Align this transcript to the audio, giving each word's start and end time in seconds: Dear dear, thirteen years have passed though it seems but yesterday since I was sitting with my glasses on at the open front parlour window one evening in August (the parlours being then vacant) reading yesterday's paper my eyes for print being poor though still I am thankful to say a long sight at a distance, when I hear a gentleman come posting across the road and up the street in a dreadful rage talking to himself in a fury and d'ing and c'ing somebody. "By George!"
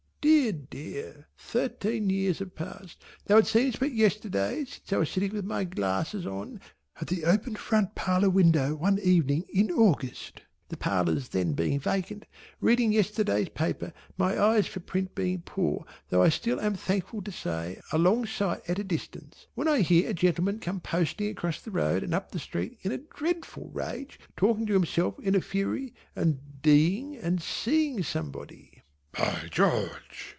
Dear 0.23 0.51
dear, 0.51 1.27
thirteen 1.35 2.11
years 2.11 2.39
have 2.39 2.53
passed 2.53 3.01
though 3.25 3.37
it 3.37 3.47
seems 3.47 3.77
but 3.77 3.91
yesterday 3.91 4.65
since 4.65 4.93
I 4.93 4.97
was 4.97 5.09
sitting 5.09 5.31
with 5.33 5.45
my 5.45 5.63
glasses 5.63 6.27
on 6.27 6.61
at 6.99 7.07
the 7.07 7.25
open 7.25 7.55
front 7.55 7.95
parlour 7.95 8.29
window 8.29 8.75
one 8.75 8.99
evening 8.99 9.45
in 9.51 9.71
August 9.71 10.41
(the 10.69 10.77
parlours 10.77 11.29
being 11.29 11.55
then 11.55 11.79
vacant) 11.79 12.25
reading 12.59 12.91
yesterday's 12.91 13.49
paper 13.49 13.93
my 14.15 14.39
eyes 14.39 14.67
for 14.67 14.79
print 14.81 15.15
being 15.15 15.41
poor 15.41 15.85
though 16.09 16.29
still 16.29 16.59
I 16.59 16.65
am 16.67 16.75
thankful 16.75 17.23
to 17.23 17.31
say 17.31 17.81
a 17.91 17.97
long 17.97 18.27
sight 18.27 18.61
at 18.69 18.77
a 18.79 18.83
distance, 18.83 19.47
when 19.55 19.67
I 19.67 19.79
hear 19.81 20.07
a 20.07 20.13
gentleman 20.13 20.59
come 20.59 20.81
posting 20.81 21.29
across 21.29 21.61
the 21.61 21.71
road 21.71 22.03
and 22.03 22.13
up 22.13 22.29
the 22.31 22.37
street 22.39 22.77
in 22.83 22.91
a 22.91 22.99
dreadful 22.99 23.69
rage 23.73 24.19
talking 24.37 24.67
to 24.67 24.73
himself 24.73 25.17
in 25.19 25.33
a 25.33 25.41
fury 25.41 25.95
and 26.15 26.61
d'ing 26.61 27.15
and 27.17 27.41
c'ing 27.41 28.03
somebody. 28.03 28.67
"By 29.13 29.49
George!" 29.51 30.29